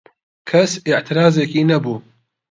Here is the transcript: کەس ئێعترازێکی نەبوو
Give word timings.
کەس 0.49 0.71
ئێعترازێکی 0.87 1.61
نەبوو 1.71 1.97